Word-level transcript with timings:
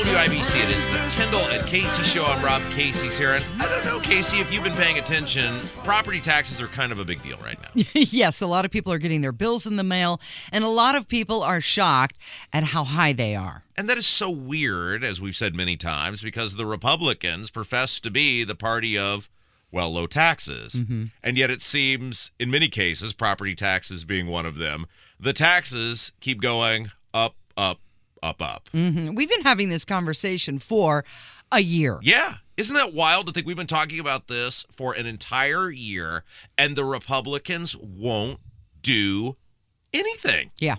WIBC. 0.00 0.64
It 0.64 0.74
is 0.74 0.86
the 0.86 1.14
Kendall 1.14 1.42
and 1.50 1.66
Casey 1.66 2.02
show. 2.02 2.24
I'm 2.24 2.42
Rob 2.42 2.62
Casey's 2.72 3.18
here. 3.18 3.34
And 3.34 3.44
I 3.60 3.68
don't 3.68 3.84
know, 3.84 4.00
Casey, 4.00 4.38
if 4.38 4.50
you've 4.50 4.64
been 4.64 4.72
paying 4.72 4.98
attention, 4.98 5.60
property 5.84 6.20
taxes 6.20 6.58
are 6.58 6.68
kind 6.68 6.90
of 6.90 6.98
a 6.98 7.04
big 7.04 7.22
deal 7.22 7.36
right 7.44 7.58
now. 7.60 7.68
yes, 7.92 8.40
a 8.40 8.46
lot 8.46 8.64
of 8.64 8.70
people 8.70 8.94
are 8.94 8.98
getting 8.98 9.20
their 9.20 9.30
bills 9.30 9.66
in 9.66 9.76
the 9.76 9.84
mail, 9.84 10.18
and 10.52 10.64
a 10.64 10.68
lot 10.68 10.94
of 10.94 11.06
people 11.06 11.42
are 11.42 11.60
shocked 11.60 12.16
at 12.50 12.64
how 12.64 12.82
high 12.82 13.12
they 13.12 13.36
are. 13.36 13.62
And 13.76 13.90
that 13.90 13.98
is 13.98 14.06
so 14.06 14.30
weird, 14.30 15.04
as 15.04 15.20
we've 15.20 15.36
said 15.36 15.54
many 15.54 15.76
times, 15.76 16.22
because 16.22 16.56
the 16.56 16.64
Republicans 16.64 17.50
profess 17.50 18.00
to 18.00 18.10
be 18.10 18.42
the 18.42 18.54
party 18.54 18.96
of, 18.96 19.28
well, 19.70 19.92
low 19.92 20.06
taxes. 20.06 20.76
Mm-hmm. 20.76 21.04
And 21.22 21.36
yet 21.36 21.50
it 21.50 21.60
seems, 21.60 22.30
in 22.40 22.50
many 22.50 22.68
cases, 22.68 23.12
property 23.12 23.54
taxes 23.54 24.04
being 24.04 24.28
one 24.28 24.46
of 24.46 24.56
them, 24.56 24.86
the 25.18 25.34
taxes 25.34 26.12
keep 26.20 26.40
going 26.40 26.90
up, 27.12 27.34
up, 27.58 27.80
up, 28.22 28.42
up. 28.42 28.68
Mhm. 28.74 29.14
We've 29.16 29.28
been 29.28 29.42
having 29.42 29.68
this 29.68 29.84
conversation 29.84 30.58
for 30.58 31.04
a 31.52 31.60
year. 31.60 31.98
Yeah. 32.02 32.36
Isn't 32.56 32.74
that 32.76 32.92
wild 32.92 33.26
to 33.26 33.32
think 33.32 33.46
we've 33.46 33.56
been 33.56 33.66
talking 33.66 33.98
about 33.98 34.28
this 34.28 34.66
for 34.70 34.92
an 34.92 35.06
entire 35.06 35.70
year 35.70 36.24
and 36.58 36.76
the 36.76 36.84
Republicans 36.84 37.74
won't 37.76 38.40
do 38.82 39.36
anything? 39.94 40.50
Yeah. 40.58 40.76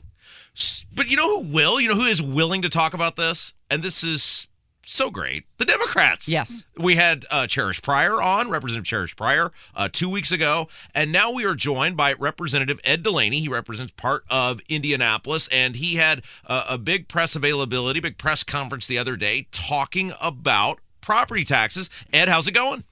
But 0.93 1.07
you 1.09 1.17
know 1.17 1.41
who 1.41 1.51
will? 1.51 1.79
You 1.79 1.89
know 1.89 1.95
who 1.95 2.05
is 2.05 2.21
willing 2.21 2.61
to 2.61 2.69
talk 2.69 2.93
about 2.93 3.15
this? 3.15 3.53
And 3.69 3.81
this 3.81 4.03
is 4.03 4.47
so 4.91 5.09
great. 5.09 5.45
The 5.57 5.65
Democrats. 5.65 6.27
Yes. 6.27 6.65
We 6.77 6.95
had 6.95 7.25
uh, 7.31 7.47
Cherish 7.47 7.81
Pryor 7.81 8.21
on, 8.21 8.49
Representative 8.49 8.85
Cherish 8.85 9.15
Pryor, 9.15 9.51
uh, 9.75 9.89
two 9.91 10.09
weeks 10.09 10.31
ago. 10.31 10.67
And 10.93 11.11
now 11.11 11.31
we 11.31 11.45
are 11.45 11.55
joined 11.55 11.95
by 11.95 12.13
Representative 12.13 12.79
Ed 12.83 13.03
Delaney. 13.03 13.39
He 13.39 13.47
represents 13.47 13.93
part 13.95 14.23
of 14.29 14.59
Indianapolis. 14.67 15.47
And 15.51 15.75
he 15.77 15.95
had 15.95 16.23
uh, 16.45 16.65
a 16.69 16.77
big 16.77 17.07
press 17.07 17.35
availability, 17.35 17.99
big 17.99 18.17
press 18.17 18.43
conference 18.43 18.87
the 18.87 18.97
other 18.97 19.15
day 19.15 19.47
talking 19.51 20.11
about 20.21 20.79
property 20.99 21.43
taxes. 21.43 21.89
Ed, 22.13 22.29
how's 22.29 22.47
it 22.47 22.53
going? 22.53 22.83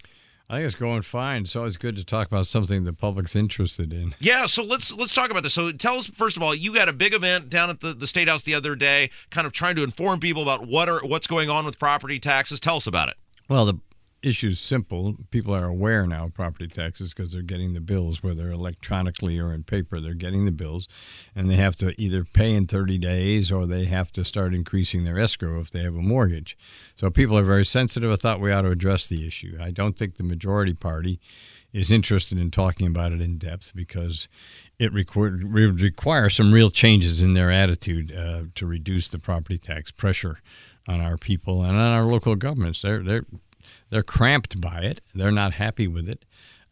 I 0.52 0.55
think 0.55 0.66
it's 0.66 0.75
going 0.75 1.03
fine. 1.03 1.44
It's 1.44 1.55
always 1.55 1.78
good 1.78 1.95
to 1.97 2.03
talk 2.03 2.25
about 2.25 2.47
something 2.47 2.83
the 2.83 2.92
public's 2.92 3.36
interested 3.36 3.94
in. 3.94 4.16
Yeah, 4.19 4.47
so 4.47 4.64
let's 4.64 4.92
let's 4.92 5.14
talk 5.14 5.30
about 5.30 5.44
this. 5.44 5.53
So 5.53 5.72
tell 5.72 5.97
us 5.97 6.08
first 6.08 6.38
of 6.38 6.44
all, 6.44 6.55
you 6.55 6.73
had 6.73 6.89
a 6.89 6.94
big 6.94 7.14
event 7.14 7.52
down 7.52 7.69
at 7.69 7.81
the, 7.81 7.94
the 7.94 8.08
state 8.08 8.28
house 8.28 8.42
the 8.42 8.55
other 8.55 8.75
day, 8.75 9.11
kind 9.30 9.45
of 9.45 9.53
trying 9.53 9.75
to 9.75 9.83
inform 9.83 10.20
people 10.20 10.42
about 10.42 10.67
what 10.67 10.89
are 10.89 11.05
what's 11.05 11.27
going 11.27 11.52
on 11.52 11.66
with 11.66 11.77
property 11.77 12.17
taxes. 12.17 12.59
Tell 12.59 12.77
us 12.77 12.88
about 12.88 13.09
it. 13.09 13.17
Well, 13.47 13.66
the 13.66 13.75
issue's 14.21 14.59
simple. 14.59 15.15
People 15.31 15.55
are 15.55 15.65
aware 15.65 16.05
now 16.05 16.25
of 16.25 16.33
property 16.33 16.67
taxes 16.67 17.13
because 17.13 17.31
they're 17.31 17.41
getting 17.41 17.73
the 17.73 17.79
bills, 17.79 18.21
whether 18.21 18.51
electronically 18.51 19.39
or 19.39 19.53
in 19.53 19.63
paper. 19.63 19.99
They're 19.99 20.13
getting 20.13 20.45
the 20.45 20.51
bills, 20.51 20.87
and 21.35 21.49
they 21.49 21.55
have 21.55 21.75
to 21.77 21.99
either 21.99 22.23
pay 22.23 22.53
in 22.53 22.67
30 22.67 22.97
days 22.97 23.51
or 23.51 23.65
they 23.65 23.85
have 23.85 24.11
to 24.13 24.25
start 24.25 24.53
increasing 24.53 25.05
their 25.05 25.19
escrow 25.19 25.59
if 25.59 25.71
they 25.71 25.81
have 25.83 25.95
a 25.95 26.01
mortgage. 26.01 26.57
So 26.97 27.09
people 27.09 27.37
are 27.37 27.43
very 27.43 27.65
sensitive. 27.65 28.11
I 28.11 28.15
thought 28.15 28.41
we 28.41 28.51
ought 28.51 28.63
to 28.63 28.71
address 28.71 29.07
the 29.07 29.25
issue. 29.25 29.57
I 29.61 29.71
don't 29.71 29.97
think 29.97 30.15
the 30.15 30.23
majority 30.23 30.73
party 30.73 31.19
is 31.71 31.91
interested 31.91 32.39
in 32.39 32.51
talking 32.51 32.87
about 32.87 33.11
it 33.11 33.21
in 33.21 33.37
depth 33.37 33.73
because 33.75 34.27
it 34.79 34.91
would 34.93 35.81
require 35.81 36.29
some 36.29 36.53
real 36.53 36.71
changes 36.71 37.21
in 37.21 37.35
their 37.35 37.51
attitude 37.51 38.15
uh, 38.15 38.43
to 38.55 38.65
reduce 38.65 39.08
the 39.09 39.19
property 39.19 39.58
tax 39.58 39.91
pressure 39.91 40.39
on 40.87 40.99
our 40.99 41.17
people 41.17 41.61
and 41.61 41.77
on 41.77 41.93
our 41.93 42.05
local 42.05 42.35
governments. 42.35 42.81
They're 42.81 43.03
they're 43.03 43.25
they're 43.89 44.03
cramped 44.03 44.59
by 44.59 44.80
it. 44.81 45.02
They're 45.13 45.31
not 45.31 45.53
happy 45.53 45.87
with 45.87 46.07
it. 46.07 46.25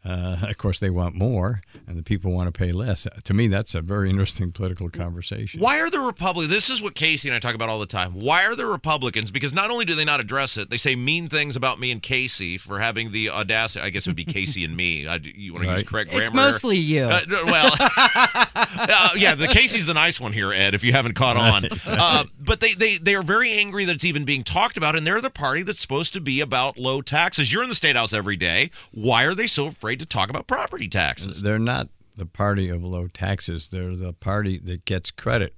Uh, 0.04 0.36
of 0.42 0.56
course, 0.58 0.78
they 0.78 0.90
want 0.90 1.14
more, 1.14 1.62
and 1.86 1.98
the 1.98 2.02
people 2.02 2.32
want 2.32 2.52
to 2.52 2.56
pay 2.56 2.72
less. 2.72 3.06
To 3.24 3.34
me, 3.34 3.48
that's 3.48 3.74
a 3.74 3.80
very 3.80 4.10
interesting 4.10 4.52
political 4.52 4.88
conversation. 4.88 5.60
Why 5.60 5.80
are 5.80 5.90
the 5.90 6.00
Republicans? 6.00 6.52
This 6.52 6.70
is 6.70 6.80
what 6.80 6.94
Casey 6.94 7.28
and 7.28 7.36
I 7.36 7.38
talk 7.38 7.54
about 7.54 7.68
all 7.68 7.78
the 7.78 7.86
time. 7.86 8.12
Why 8.12 8.46
are 8.46 8.54
the 8.54 8.66
Republicans? 8.66 9.30
Because 9.30 9.52
not 9.52 9.70
only 9.70 9.84
do 9.84 9.94
they 9.94 10.04
not 10.04 10.20
address 10.20 10.56
it, 10.56 10.70
they 10.70 10.76
say 10.76 10.96
mean 10.96 11.28
things 11.28 11.56
about 11.56 11.80
me 11.80 11.90
and 11.90 12.02
Casey 12.02 12.58
for 12.58 12.78
having 12.78 13.12
the 13.12 13.30
audacity. 13.30 13.84
I 13.84 13.90
guess 13.90 14.06
it 14.06 14.10
would 14.10 14.16
be 14.16 14.24
Casey 14.24 14.64
and 14.64 14.76
me. 14.76 15.06
I, 15.06 15.16
you 15.22 15.52
want 15.52 15.64
to 15.66 15.72
use 15.72 15.82
correct 15.82 16.10
grammar? 16.10 16.22
It's 16.22 16.32
mostly 16.32 16.76
you. 16.76 17.02
Uh, 17.02 17.20
well, 17.46 17.72
uh, 17.80 19.10
yeah, 19.16 19.34
the 19.34 19.48
Casey's 19.48 19.86
the 19.86 19.94
nice 19.94 20.20
one 20.20 20.32
here, 20.32 20.52
Ed. 20.52 20.74
If 20.74 20.84
you 20.84 20.92
haven't 20.92 21.14
caught 21.14 21.36
on, 21.36 21.68
uh, 21.86 22.24
but 22.40 22.60
they 22.60 22.74
they 22.74 22.98
they 22.98 23.14
are 23.14 23.22
very 23.22 23.52
angry 23.52 23.84
that 23.84 23.96
it's 23.96 24.04
even 24.04 24.24
being 24.24 24.44
talked 24.44 24.76
about, 24.76 24.96
and 24.96 25.06
they're 25.06 25.20
the 25.20 25.30
party 25.30 25.62
that's 25.62 25.80
supposed 25.80 26.12
to 26.12 26.20
be 26.20 26.40
about 26.40 26.78
low 26.78 27.02
taxes. 27.02 27.52
You're 27.52 27.62
in 27.62 27.68
the 27.68 27.74
state 27.74 27.96
house 27.96 28.12
every 28.12 28.36
day. 28.36 28.70
Why 28.92 29.24
are 29.24 29.34
they 29.34 29.46
so 29.46 29.66
afraid 29.66 29.87
to 29.96 30.06
talk 30.06 30.30
about 30.30 30.46
property 30.46 30.88
taxes? 30.88 31.42
They're 31.42 31.58
not 31.58 31.88
the 32.16 32.26
party 32.26 32.68
of 32.68 32.82
low 32.84 33.06
taxes. 33.08 33.68
They're 33.68 33.94
the 33.96 34.12
party 34.12 34.58
that 34.64 34.84
gets 34.84 35.10
credit 35.10 35.54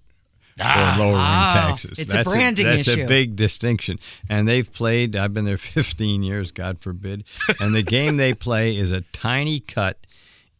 Ah. 0.60 0.94
for 0.96 1.02
lowering 1.02 1.16
Ah, 1.20 1.52
taxes. 1.68 1.98
it's 1.98 2.12
a 2.12 2.18
that's 2.18 2.28
branding 2.28 2.66
that's 2.66 2.82
issue. 2.86 2.96
That's 2.96 3.04
a 3.06 3.08
big 3.08 3.34
distinction. 3.36 3.98
And 4.28 4.46
they've 4.46 4.70
played. 4.70 5.16
I've 5.16 5.32
been 5.32 5.46
there 5.46 5.56
15 5.58 6.22
years, 6.22 6.50
God 6.50 6.78
forbid. 6.80 7.24
And 7.60 7.74
the 7.74 7.82
game 7.82 8.16
they 8.18 8.34
play 8.34 8.76
is 8.76 8.90
a 8.92 9.00
tiny 9.12 9.60
cut 9.60 10.06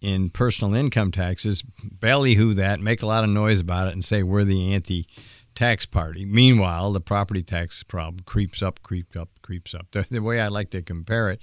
in 0.00 0.30
personal 0.30 0.72
income 0.74 1.10
taxes. 1.10 1.62
Ballyhoo 1.84 2.54
that, 2.54 2.80
make 2.80 3.02
a 3.02 3.06
lot 3.06 3.24
of 3.24 3.28
noise 3.30 3.60
about 3.60 3.88
it, 3.88 3.92
and 3.92 4.02
say 4.02 4.22
we're 4.22 4.44
the 4.44 4.72
anti. 4.72 5.06
Tax 5.54 5.84
party. 5.84 6.24
Meanwhile, 6.24 6.92
the 6.92 7.00
property 7.00 7.42
tax 7.42 7.82
problem 7.82 8.24
creeps 8.24 8.62
up, 8.62 8.82
creeps 8.82 9.16
up, 9.16 9.28
creeps 9.42 9.74
up. 9.74 9.86
The, 9.90 10.06
the 10.08 10.22
way 10.22 10.40
I 10.40 10.48
like 10.48 10.70
to 10.70 10.82
compare 10.82 11.30
it, 11.30 11.40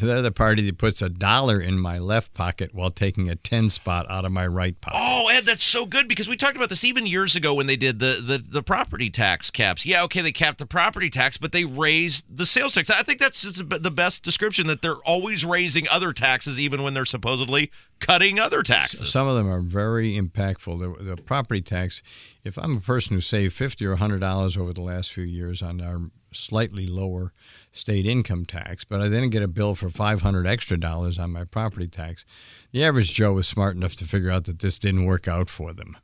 they're 0.00 0.22
the 0.22 0.32
party 0.32 0.62
that 0.62 0.78
puts 0.78 1.02
a 1.02 1.10
dollar 1.10 1.60
in 1.60 1.78
my 1.78 1.98
left 1.98 2.32
pocket 2.32 2.74
while 2.74 2.90
taking 2.90 3.28
a 3.28 3.36
10 3.36 3.68
spot 3.70 4.06
out 4.08 4.24
of 4.24 4.32
my 4.32 4.46
right 4.46 4.80
pocket. 4.80 4.98
Oh, 4.98 5.28
Ed, 5.30 5.44
that's 5.44 5.62
so 5.62 5.84
good 5.84 6.08
because 6.08 6.28
we 6.28 6.36
talked 6.36 6.56
about 6.56 6.70
this 6.70 6.82
even 6.82 7.06
years 7.06 7.36
ago 7.36 7.54
when 7.54 7.66
they 7.66 7.76
did 7.76 7.98
the, 7.98 8.22
the, 8.24 8.38
the 8.38 8.62
property 8.62 9.10
tax 9.10 9.50
caps. 9.50 9.84
Yeah, 9.84 10.02
okay, 10.04 10.22
they 10.22 10.32
capped 10.32 10.58
the 10.58 10.66
property 10.66 11.10
tax, 11.10 11.36
but 11.36 11.52
they 11.52 11.64
raised 11.64 12.24
the 12.34 12.46
sales 12.46 12.74
tax. 12.74 12.90
I 12.90 13.02
think 13.02 13.20
that's 13.20 13.42
the 13.42 13.90
best 13.90 14.22
description 14.22 14.66
that 14.68 14.80
they're 14.80 15.02
always 15.04 15.44
raising 15.44 15.86
other 15.90 16.12
taxes, 16.12 16.58
even 16.58 16.82
when 16.82 16.94
they're 16.94 17.04
supposedly 17.04 17.70
cutting 18.00 18.38
other 18.38 18.62
taxes. 18.62 19.10
Some 19.10 19.28
of 19.28 19.36
them 19.36 19.48
are 19.48 19.60
very 19.60 20.18
impactful. 20.20 20.98
The, 20.98 21.04
the 21.04 21.22
property 21.22 21.60
tax, 21.60 22.02
if 22.44 22.58
I'm 22.58 22.76
a 22.76 22.80
person 22.80 23.14
who 23.14 23.20
saved 23.20 23.54
fifty 23.54 23.86
or 23.86 23.96
hundred 23.96 24.20
dollars 24.20 24.56
over 24.56 24.72
the 24.72 24.82
last 24.82 25.12
few 25.12 25.24
years 25.24 25.62
on 25.62 25.80
our 25.80 26.10
slightly 26.32 26.86
lower 26.86 27.32
state 27.72 28.06
income 28.06 28.44
tax, 28.44 28.84
but 28.84 29.00
I 29.00 29.08
then 29.08 29.30
get 29.30 29.42
a 29.42 29.48
bill 29.48 29.74
for 29.74 29.90
five 29.90 30.22
hundred 30.22 30.46
extra 30.46 30.78
dollars 30.78 31.18
on 31.18 31.32
my 31.32 31.44
property 31.44 31.88
tax, 31.88 32.24
the 32.72 32.84
average 32.84 33.14
Joe 33.14 33.36
is 33.38 33.46
smart 33.48 33.76
enough 33.76 33.94
to 33.96 34.04
figure 34.04 34.30
out 34.30 34.44
that 34.44 34.60
this 34.60 34.78
didn't 34.78 35.04
work 35.06 35.28
out 35.28 35.50
for 35.50 35.72
them. 35.72 35.96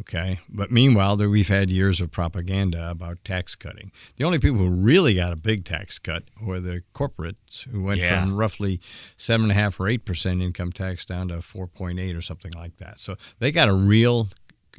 Okay, 0.00 0.40
but 0.48 0.70
meanwhile, 0.70 1.16
there 1.16 1.30
we've 1.30 1.48
had 1.48 1.70
years 1.70 2.02
of 2.02 2.10
propaganda 2.10 2.90
about 2.90 3.24
tax 3.24 3.54
cutting. 3.54 3.92
The 4.16 4.24
only 4.24 4.38
people 4.38 4.58
who 4.58 4.68
really 4.68 5.14
got 5.14 5.32
a 5.32 5.36
big 5.36 5.64
tax 5.64 5.98
cut 5.98 6.24
were 6.40 6.60
the 6.60 6.82
corporates, 6.94 7.64
who 7.70 7.82
went 7.82 8.00
Yeah. 8.00 8.20
from 8.22 8.34
roughly 8.36 8.78
seven 9.16 9.44
and 9.44 9.52
a 9.52 9.54
half 9.54 9.80
or 9.80 9.88
eight 9.88 10.04
percent 10.04 10.42
income 10.42 10.70
tax 10.72 11.06
down 11.06 11.28
to 11.28 11.40
four 11.40 11.66
point 11.66 11.98
eight 11.98 12.14
or 12.14 12.20
something 12.20 12.52
like 12.54 12.76
that. 12.76 13.00
So 13.00 13.16
they 13.38 13.50
got 13.50 13.68
a 13.70 13.74
real 13.74 14.28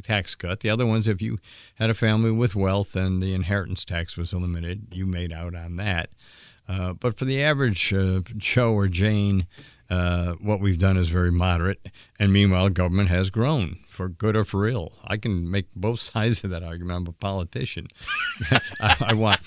tax 0.03 0.35
cut. 0.35 0.59
The 0.59 0.69
other 0.69 0.85
ones, 0.85 1.07
if 1.07 1.19
you 1.21 1.39
had 1.75 1.89
a 1.89 1.95
family 1.95 2.29
with 2.29 2.55
wealth 2.55 2.95
and 2.95 3.21
the 3.23 3.33
inheritance 3.33 3.83
tax 3.83 4.17
was 4.17 4.33
eliminated, 4.33 4.87
you 4.93 5.07
made 5.07 5.33
out 5.33 5.55
on 5.55 5.77
that. 5.77 6.09
Uh, 6.69 6.93
but 6.93 7.17
for 7.17 7.25
the 7.25 7.41
average 7.41 7.91
uh, 7.91 8.21
Joe 8.37 8.73
or 8.73 8.87
Jane, 8.87 9.47
uh, 9.89 10.33
what 10.33 10.59
we've 10.59 10.77
done 10.77 10.97
is 10.97 11.09
very 11.09 11.31
moderate. 11.31 11.87
And 12.19 12.33
meanwhile, 12.33 12.69
government 12.69 13.09
has 13.09 13.29
grown 13.29 13.79
for 13.87 14.09
good 14.09 14.35
or 14.35 14.43
for 14.43 14.67
ill. 14.67 14.93
I 15.03 15.17
can 15.17 15.49
make 15.49 15.67
both 15.75 15.99
sides 16.13 16.43
of 16.43 16.49
that 16.49 16.63
argument. 16.63 16.97
I'm 16.97 17.07
a 17.07 17.11
politician. 17.13 17.87
I, 18.81 18.95
I 19.11 19.13
want, 19.13 19.37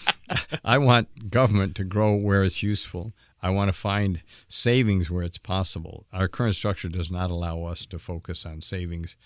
I 0.65 0.79
want 0.79 1.31
government 1.31 1.75
to 1.77 1.85
grow 1.85 2.15
where 2.15 2.45
it's 2.45 2.63
useful. 2.63 3.13
I 3.43 3.51
want 3.51 3.69
to 3.69 3.73
find 3.73 4.23
savings 4.49 5.11
where 5.11 5.23
it's 5.23 5.39
possible. 5.39 6.07
Our 6.13 6.29
current 6.29 6.57
structure 6.57 6.89
does 6.89 7.11
not 7.11 7.31
allow 7.31 7.63
us 7.65 7.87
to 7.87 7.99
focus 7.99 8.45
on 8.45 8.61
savings 8.61 9.17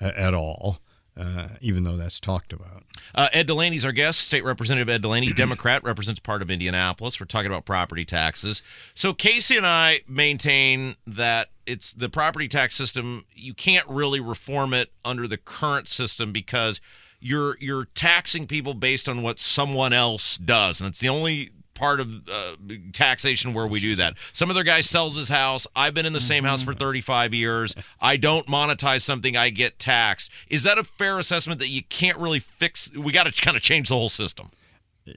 uh, 0.00 0.12
at 0.16 0.34
all, 0.34 0.80
uh, 1.16 1.48
even 1.60 1.84
though 1.84 1.96
that's 1.96 2.18
talked 2.18 2.52
about. 2.52 2.82
Uh, 3.14 3.28
Ed 3.32 3.46
Delaney's 3.46 3.84
our 3.84 3.92
guest. 3.92 4.20
State 4.20 4.44
Representative 4.44 4.88
Ed 4.88 5.02
Delaney, 5.02 5.32
Democrat, 5.36 5.82
represents 5.84 6.20
part 6.20 6.42
of 6.42 6.50
Indianapolis. 6.50 7.20
We're 7.20 7.26
talking 7.26 7.46
about 7.50 7.64
property 7.64 8.04
taxes. 8.04 8.62
So 8.94 9.12
Casey 9.12 9.56
and 9.56 9.66
I 9.66 10.00
maintain 10.08 10.96
that 11.06 11.48
it's 11.66 11.92
the 11.92 12.08
property 12.08 12.48
tax 12.48 12.74
system. 12.74 13.24
You 13.34 13.54
can't 13.54 13.86
really 13.88 14.20
reform 14.20 14.74
it 14.74 14.90
under 15.04 15.26
the 15.26 15.38
current 15.38 15.88
system 15.88 16.32
because 16.32 16.80
you're 17.20 17.56
you're 17.58 17.86
taxing 17.94 18.46
people 18.46 18.74
based 18.74 19.08
on 19.08 19.22
what 19.22 19.38
someone 19.38 19.92
else 19.92 20.36
does, 20.36 20.80
and 20.80 20.88
it's 20.88 21.00
the 21.00 21.08
only 21.08 21.50
part 21.74 22.00
of 22.00 22.28
uh, 22.28 22.56
taxation 22.92 23.52
where 23.52 23.66
we 23.66 23.80
do 23.80 23.96
that. 23.96 24.14
Some 24.32 24.50
other 24.50 24.62
guy 24.62 24.80
sells 24.80 25.16
his 25.16 25.28
house. 25.28 25.66
I've 25.74 25.94
been 25.94 26.06
in 26.06 26.12
the 26.12 26.20
same 26.20 26.44
house 26.44 26.62
for 26.62 26.72
35 26.74 27.34
years. 27.34 27.74
I 28.00 28.16
don't 28.16 28.46
monetize 28.46 29.02
something, 29.02 29.36
I 29.36 29.50
get 29.50 29.78
taxed. 29.78 30.30
Is 30.48 30.62
that 30.62 30.78
a 30.78 30.84
fair 30.84 31.18
assessment 31.18 31.60
that 31.60 31.68
you 31.68 31.82
can't 31.82 32.18
really 32.18 32.40
fix? 32.40 32.90
We 32.92 33.12
got 33.12 33.32
to 33.32 33.42
kind 33.42 33.56
of 33.56 33.62
change 33.62 33.88
the 33.88 33.94
whole 33.94 34.08
system. 34.08 34.46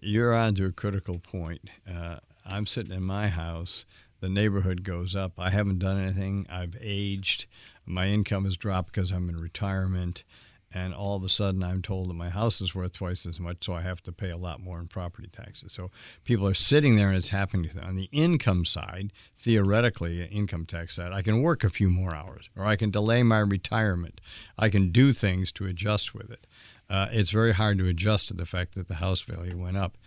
You're 0.01 0.33
on 0.33 0.55
to 0.55 0.65
a 0.65 0.71
critical 0.71 1.19
point. 1.19 1.69
Uh, 1.89 2.17
I'm 2.45 2.65
sitting 2.65 2.91
in 2.91 3.03
my 3.03 3.29
house. 3.29 3.85
The 4.19 4.29
neighborhood 4.29 4.83
goes 4.83 5.15
up. 5.15 5.33
I 5.37 5.51
haven't 5.51 5.79
done 5.79 6.01
anything. 6.01 6.47
I've 6.49 6.75
aged. 6.81 7.45
My 7.85 8.07
income 8.07 8.45
has 8.45 8.57
dropped 8.57 8.91
because 8.91 9.11
I'm 9.11 9.29
in 9.29 9.39
retirement. 9.39 10.23
And 10.73 10.93
all 10.93 11.15
of 11.15 11.23
a 11.23 11.29
sudden, 11.29 11.63
I'm 11.63 11.81
told 11.81 12.09
that 12.09 12.15
my 12.15 12.29
house 12.29 12.59
is 12.59 12.75
worth 12.75 12.91
twice 12.91 13.25
as 13.25 13.39
much, 13.39 13.65
so 13.65 13.73
I 13.73 13.81
have 13.81 14.03
to 14.03 14.11
pay 14.11 14.29
a 14.29 14.37
lot 14.37 14.59
more 14.59 14.79
in 14.79 14.87
property 14.87 15.29
taxes. 15.29 15.71
So 15.71 15.91
people 16.25 16.45
are 16.45 16.53
sitting 16.53 16.97
there, 16.97 17.07
and 17.07 17.17
it's 17.17 17.29
happening. 17.29 17.71
On 17.81 17.95
the 17.95 18.09
income 18.11 18.65
side, 18.65 19.13
theoretically, 19.37 20.23
income 20.25 20.65
tax 20.65 20.95
side, 20.95 21.13
I 21.13 21.21
can 21.21 21.41
work 21.41 21.63
a 21.63 21.69
few 21.69 21.89
more 21.89 22.13
hours, 22.13 22.49
or 22.55 22.65
I 22.65 22.75
can 22.75 22.91
delay 22.91 23.23
my 23.23 23.39
retirement. 23.39 24.19
I 24.57 24.69
can 24.69 24.91
do 24.91 25.13
things 25.13 25.53
to 25.53 25.65
adjust 25.65 26.13
with 26.13 26.29
it. 26.29 26.45
Uh, 26.89 27.07
it's 27.11 27.31
very 27.31 27.53
hard 27.53 27.77
to 27.77 27.87
adjust 27.87 28.27
to 28.27 28.33
the 28.33 28.45
fact 28.45 28.75
that 28.75 28.89
the 28.89 28.95
house 28.95 29.21
value 29.21 29.57
went 29.57 29.77
up. 29.77 29.97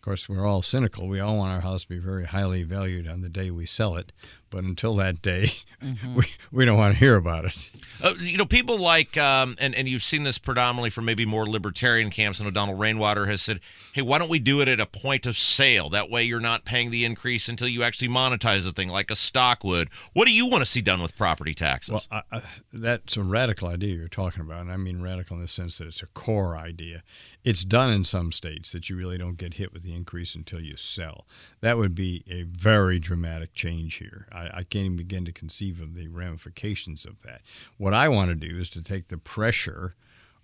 Of 0.00 0.04
course, 0.04 0.28
we're 0.28 0.46
all 0.46 0.62
cynical. 0.62 1.08
We 1.08 1.20
all 1.20 1.36
want 1.36 1.52
our 1.52 1.60
house 1.60 1.82
to 1.82 1.88
be 1.88 1.98
very 1.98 2.24
highly 2.24 2.62
valued 2.62 3.06
on 3.06 3.20
the 3.20 3.28
day 3.28 3.50
we 3.50 3.66
sell 3.66 3.96
it. 3.96 4.12
But 4.50 4.64
until 4.64 4.96
that 4.96 5.22
day, 5.22 5.52
we, 6.16 6.24
we 6.50 6.64
don't 6.64 6.76
want 6.76 6.94
to 6.94 6.98
hear 6.98 7.14
about 7.16 7.44
it. 7.44 7.70
Uh, 8.02 8.14
you 8.18 8.36
know, 8.36 8.44
people 8.44 8.78
like, 8.78 9.16
um, 9.16 9.56
and, 9.60 9.74
and 9.74 9.88
you've 9.88 10.02
seen 10.02 10.24
this 10.24 10.38
predominantly 10.38 10.90
from 10.90 11.04
maybe 11.04 11.24
more 11.24 11.46
libertarian 11.46 12.10
camps. 12.10 12.40
and 12.40 12.46
know 12.46 12.50
Donald 12.50 12.78
Rainwater 12.78 13.26
has 13.26 13.42
said, 13.42 13.60
hey, 13.92 14.02
why 14.02 14.18
don't 14.18 14.28
we 14.28 14.38
do 14.40 14.60
it 14.60 14.68
at 14.68 14.80
a 14.80 14.86
point 14.86 15.26
of 15.26 15.38
sale? 15.38 15.88
That 15.88 16.10
way 16.10 16.24
you're 16.24 16.40
not 16.40 16.64
paying 16.64 16.90
the 16.90 17.04
increase 17.04 17.48
until 17.48 17.68
you 17.68 17.82
actually 17.82 18.08
monetize 18.08 18.64
the 18.64 18.72
thing 18.72 18.88
like 18.88 19.10
a 19.10 19.16
stock 19.16 19.62
would. 19.62 19.88
What 20.12 20.26
do 20.26 20.32
you 20.32 20.46
want 20.46 20.62
to 20.62 20.66
see 20.66 20.80
done 20.80 21.00
with 21.00 21.16
property 21.16 21.54
taxes? 21.54 22.08
Well, 22.10 22.22
I, 22.32 22.38
I, 22.38 22.42
that's 22.72 23.16
a 23.16 23.22
radical 23.22 23.68
idea 23.68 23.94
you're 23.94 24.08
talking 24.08 24.40
about. 24.40 24.62
And 24.62 24.72
I 24.72 24.76
mean 24.76 25.00
radical 25.00 25.36
in 25.36 25.42
the 25.42 25.48
sense 25.48 25.78
that 25.78 25.86
it's 25.86 26.02
a 26.02 26.06
core 26.06 26.56
idea. 26.56 27.02
It's 27.42 27.64
done 27.64 27.90
in 27.90 28.04
some 28.04 28.32
states 28.32 28.72
that 28.72 28.90
you 28.90 28.96
really 28.96 29.16
don't 29.16 29.38
get 29.38 29.54
hit 29.54 29.72
with 29.72 29.82
the 29.82 29.94
increase 29.94 30.34
until 30.34 30.60
you 30.60 30.76
sell. 30.76 31.26
That 31.60 31.78
would 31.78 31.94
be 31.94 32.22
a 32.28 32.42
very 32.42 32.98
dramatic 32.98 33.54
change 33.54 33.94
here. 33.96 34.26
I, 34.32 34.39
I 34.52 34.62
can't 34.62 34.86
even 34.86 34.96
begin 34.96 35.24
to 35.24 35.32
conceive 35.32 35.80
of 35.80 35.94
the 35.94 36.08
ramifications 36.08 37.04
of 37.04 37.22
that. 37.22 37.42
What 37.76 37.94
I 37.94 38.08
want 38.08 38.30
to 38.30 38.34
do 38.34 38.58
is 38.58 38.70
to 38.70 38.82
take 38.82 39.08
the 39.08 39.18
pressure 39.18 39.94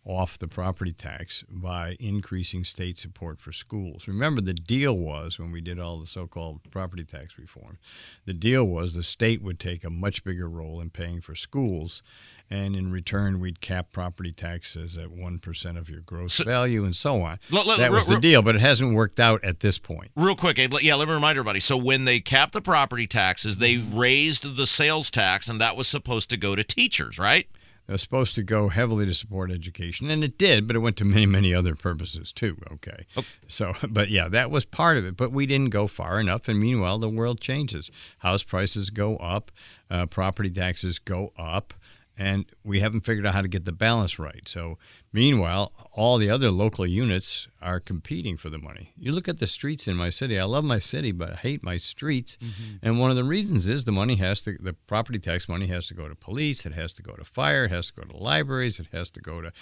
off 0.07 0.39
the 0.39 0.47
property 0.47 0.93
tax 0.93 1.43
by 1.51 1.97
increasing 1.99 2.63
state 2.63 2.97
support 2.97 3.41
for 3.41 3.53
schools. 3.53 4.07
Remember, 4.07 4.41
the 4.41 4.55
deal 4.55 4.97
was 4.97 5.39
when 5.39 5.51
we 5.51 5.61
did 5.61 5.81
all 5.81 5.99
the 5.99 6.07
so 6.07 6.27
called 6.29 6.61
property 6.71 7.03
tax 7.05 7.37
reform, 7.37 7.77
the 8.25 8.33
deal 8.33 8.65
was 8.65 8.95
the 8.95 9.03
state 9.03 9.43
would 9.43 9.59
take 9.59 9.83
a 9.83 9.91
much 9.91 10.23
bigger 10.23 10.49
role 10.49 10.81
in 10.81 10.91
paying 10.91 11.21
for 11.21 11.35
schools. 11.35 12.03
And 12.49 12.77
in 12.77 12.93
return, 12.93 13.41
we'd 13.41 13.61
cap 13.61 13.91
property 13.91 14.31
taxes 14.31 14.97
at 14.97 15.09
1% 15.09 15.77
of 15.77 15.91
your 15.91 16.03
gross 16.03 16.39
value 16.39 16.85
and 16.85 16.95
so 16.95 17.21
on. 17.23 17.41
Let- 17.51 17.67
let- 17.67 17.79
that 17.79 17.91
was 17.91 18.07
re- 18.09 18.15
the 18.15 18.21
deal, 18.21 18.43
but 18.43 18.55
it 18.55 18.61
hasn't 18.61 18.95
worked 18.95 19.19
out 19.19 19.43
at 19.43 19.59
this 19.59 19.79
point. 19.79 20.13
Real 20.15 20.37
quick, 20.37 20.57
yeah, 20.59 20.95
let 20.95 21.09
me 21.09 21.15
remind 21.15 21.37
everybody. 21.37 21.59
So 21.59 21.77
when 21.77 22.05
they 22.05 22.21
capped 22.21 22.53
the 22.53 22.63
property 22.63 23.09
taxes, 23.09 23.57
they 23.57 23.79
raised 23.79 24.55
the 24.57 24.67
sales 24.69 25.11
tax, 25.11 25.49
and 25.49 25.61
that 25.61 25.77
was 25.77 25.89
supposed 25.89 26.31
to 26.31 26.37
go 26.37 26.55
to 26.55 26.63
teachers, 26.63 27.19
right? 27.19 27.49
It 27.89 27.93
was 27.93 28.03
supposed 28.03 28.35
to 28.35 28.43
go 28.43 28.69
heavily 28.69 29.07
to 29.07 29.15
support 29.15 29.51
education, 29.51 30.11
and 30.11 30.25
it 30.25 30.37
did, 30.37 30.67
but 30.67 30.75
it 30.75 30.81
went 30.81 30.97
to 30.97 31.05
many, 31.05 31.27
many 31.27 31.55
other 31.55 31.77
purposes 31.77 32.33
too. 32.33 32.57
Okay. 32.73 33.07
So, 33.47 33.75
but 33.89 34.11
yeah, 34.11 34.29
that 34.29 34.51
was 34.51 34.65
part 34.65 34.97
of 34.97 35.05
it, 35.07 35.17
but 35.17 35.31
we 35.31 35.47
didn't 35.47 35.71
go 35.71 35.87
far 35.87 36.19
enough. 36.19 36.49
And 36.49 36.59
meanwhile, 36.59 36.99
the 36.99 37.09
world 37.09 37.41
changes. 37.41 37.91
House 38.19 38.43
prices 38.43 38.91
go 38.91 39.17
up, 39.19 39.53
uh, 39.89 40.07
property 40.07 40.51
taxes 40.51 40.99
go 40.99 41.33
up, 41.39 41.75
and 42.19 42.47
we 42.65 42.81
haven't 42.81 43.03
figured 43.03 43.27
out 43.27 43.35
how 43.35 43.43
to 43.43 43.49
get 43.49 43.67
the 43.67 43.73
balance 43.73 44.19
right. 44.19 44.49
So, 44.49 44.79
meanwhile, 45.13 45.73
all 45.93 46.17
the 46.17 46.31
other 46.31 46.51
local 46.51 46.87
units 46.87 47.47
are 47.61 47.79
competing 47.79 48.39
for 48.39 48.49
the 48.49 48.59
money. 48.59 48.93
You 48.97 49.13
look 49.13 49.29
at 49.29 49.39
the 49.39 49.47
streets 49.47 49.87
in 49.87 49.97
my 49.97 50.09
city. 50.09 50.39
I 50.39 50.45
love 50.45 50.65
my 50.65 50.79
city, 50.79 51.13
but 51.13 51.33
I 51.33 51.35
hate 51.35 51.63
my 51.63 51.77
streets. 51.77 52.39
Mm-hmm. 52.39 52.77
And 52.87 52.99
one 52.99 53.11
of 53.11 53.17
the 53.17 53.25
reasons 53.25 53.69
is 53.69 53.85
the 53.85 53.93
money 53.93 54.17
has 54.17 54.43
to, 54.43 54.57
the 54.59 54.73
property 54.73 55.19
tax 55.19 55.49
money 55.49 55.67
has 55.67 55.89
to 55.89 55.95
go 55.95 56.09
to 56.09 56.15
police, 56.15 56.65
it 56.65 56.73
has 56.73 56.93
to 56.95 57.03
go 57.03 57.13
to 57.13 57.25
fire, 57.25 57.67
it 57.67 57.71
has 57.71 57.89
to 57.89 58.01
go 58.01 58.03
to 58.03 58.17
libraries, 58.17 58.81
it 58.81 58.89
has 58.93 59.11
to 59.11 59.21
go 59.21 59.43
to 59.43 59.53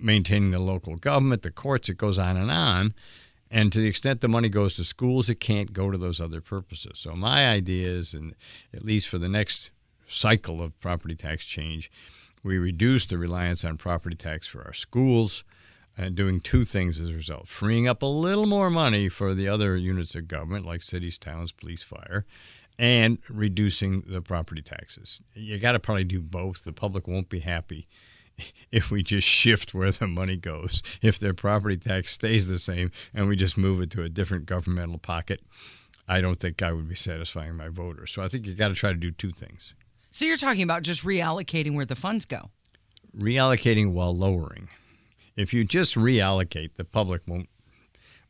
maintaining 0.00 0.50
the 0.50 0.62
local 0.62 0.96
government, 0.96 1.42
the 1.42 1.50
courts, 1.50 1.88
it 1.88 1.98
goes 1.98 2.18
on 2.18 2.36
and 2.36 2.50
on. 2.50 2.94
And 3.50 3.72
to 3.72 3.80
the 3.80 3.86
extent 3.86 4.20
the 4.20 4.28
money 4.28 4.48
goes 4.48 4.76
to 4.76 4.84
schools, 4.84 5.28
it 5.28 5.40
can't 5.40 5.72
go 5.72 5.90
to 5.90 5.98
those 5.98 6.20
other 6.20 6.40
purposes. 6.40 6.98
So 6.98 7.14
my 7.14 7.48
idea 7.48 7.88
is, 7.88 8.14
and 8.14 8.34
at 8.74 8.84
least 8.84 9.08
for 9.08 9.18
the 9.18 9.28
next 9.28 9.70
cycle 10.08 10.62
of 10.62 10.78
property 10.80 11.14
tax 11.14 11.44
change, 11.44 11.90
we 12.42 12.58
reduce 12.58 13.06
the 13.06 13.18
reliance 13.18 13.64
on 13.64 13.76
property 13.76 14.16
tax 14.16 14.46
for 14.46 14.64
our 14.64 14.72
schools 14.72 15.44
and 15.96 16.14
doing 16.14 16.40
two 16.40 16.64
things 16.64 17.00
as 17.00 17.10
a 17.10 17.14
result 17.14 17.48
freeing 17.48 17.88
up 17.88 18.02
a 18.02 18.06
little 18.06 18.46
more 18.46 18.70
money 18.70 19.08
for 19.08 19.34
the 19.34 19.48
other 19.48 19.76
units 19.76 20.14
of 20.14 20.28
government 20.28 20.64
like 20.64 20.82
cities, 20.82 21.18
towns, 21.18 21.50
police, 21.50 21.82
fire, 21.82 22.24
and 22.78 23.18
reducing 23.28 24.02
the 24.06 24.22
property 24.22 24.62
taxes. 24.62 25.20
You 25.34 25.58
got 25.58 25.72
to 25.72 25.80
probably 25.80 26.04
do 26.04 26.20
both. 26.20 26.64
The 26.64 26.72
public 26.72 27.08
won't 27.08 27.28
be 27.28 27.40
happy 27.40 27.88
if 28.72 28.90
we 28.90 29.02
just 29.02 29.26
shift 29.26 29.74
where 29.74 29.90
the 29.90 30.06
money 30.06 30.36
goes. 30.36 30.82
If 31.02 31.18
their 31.18 31.34
property 31.34 31.76
tax 31.76 32.12
stays 32.12 32.46
the 32.46 32.60
same 32.60 32.92
and 33.12 33.28
we 33.28 33.34
just 33.34 33.58
move 33.58 33.80
it 33.80 33.90
to 33.90 34.02
a 34.02 34.08
different 34.08 34.46
governmental 34.46 34.98
pocket, 34.98 35.40
I 36.06 36.20
don't 36.20 36.38
think 36.38 36.62
I 36.62 36.72
would 36.72 36.88
be 36.88 36.94
satisfying 36.94 37.56
my 37.56 37.68
voters. 37.68 38.12
So 38.12 38.22
I 38.22 38.28
think 38.28 38.46
you 38.46 38.54
got 38.54 38.68
to 38.68 38.74
try 38.74 38.90
to 38.90 38.96
do 38.96 39.10
two 39.10 39.32
things 39.32 39.74
So 40.10 40.24
you're 40.24 40.36
talking 40.36 40.62
about 40.62 40.82
just 40.82 41.04
reallocating 41.04 41.74
where 41.74 41.84
the 41.86 41.96
funds 41.96 42.24
go. 42.26 42.50
reallocating 43.16 43.92
while 43.92 44.16
lowering. 44.16 44.68
If 45.36 45.52
you 45.54 45.64
just 45.64 45.94
reallocate, 45.96 46.70
the 46.76 46.84
public 46.84 47.22
won't 47.26 47.48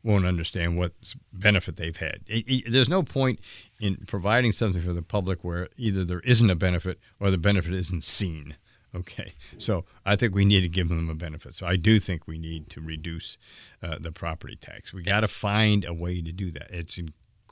won't 0.01 0.25
understand 0.25 0.77
what 0.77 0.93
benefit 1.33 1.75
they've 1.75 1.97
had. 1.97 2.21
It- 2.25 2.45
it- 2.47 2.71
there's 2.71 2.87
no 2.87 3.03
point 3.03 3.39
in 3.81 3.97
providing 4.07 4.53
something 4.53 4.81
for 4.81 4.93
the 4.93 5.01
public 5.01 5.43
where 5.43 5.67
either 5.75 6.05
there 6.05 6.21
isn't 6.21 6.49
a 6.49 6.55
benefit 6.55 6.99
or 7.19 7.29
the 7.29 7.37
benefit 7.37 7.73
isn't 7.73 8.03
seen. 8.05 8.55
Okay, 8.95 9.33
so 9.57 9.85
I 10.05 10.15
think 10.15 10.33
we 10.33 10.45
need 10.45 10.61
to 10.61 10.69
give 10.69 10.87
them 10.87 11.09
a 11.09 11.15
benefit. 11.15 11.53
So 11.53 11.67
I 11.67 11.75
do 11.75 11.99
think 11.99 12.27
we 12.27 12.39
need 12.39 12.69
to 12.71 12.81
reduce 12.81 13.37
uh, 13.83 13.97
the 13.99 14.11
property 14.13 14.55
tax. 14.55 14.93
We 14.93 15.03
got 15.03 15.19
to 15.19 15.27
find 15.27 15.83
a 15.83 15.93
way 15.93 16.21
to 16.21 16.31
do 16.31 16.49
that. 16.51 16.71
It's 16.71 16.97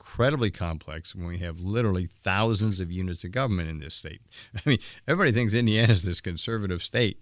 incredibly 0.08 0.50
complex 0.50 1.14
when 1.14 1.26
we 1.26 1.38
have 1.38 1.60
literally 1.60 2.06
thousands 2.06 2.80
of 2.80 2.90
units 2.90 3.24
of 3.24 3.30
government 3.30 3.68
in 3.68 3.78
this 3.78 3.94
state. 3.94 4.22
I 4.56 4.60
mean, 4.64 4.78
everybody 5.06 5.32
thinks 5.32 5.52
Indiana 5.52 5.92
is 5.92 6.02
this 6.02 6.20
conservative 6.22 6.82
state, 6.82 7.20